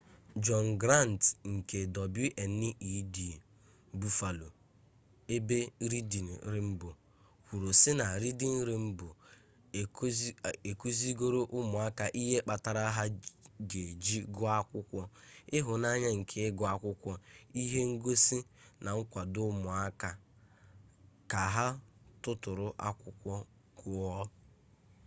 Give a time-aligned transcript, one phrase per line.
[0.43, 1.21] john grant
[1.55, 3.17] nke wned
[3.99, 5.59] buffaloebe
[5.91, 6.93] reading rainbow
[7.45, 9.13] kwuru si na reading rainbow
[10.71, 13.05] ekuzigoro umuaka ihe kpatara ha
[13.69, 15.03] ga eji guo akwukwo
[15.57, 18.37] ...ihunanya nke igu akwukwo -[ihe ngosi]
[18.83, 20.09] na-akwado umuaka
[21.31, 21.67] ka ha
[22.21, 23.33] tuturu akwukwo
[23.77, 24.11] guo.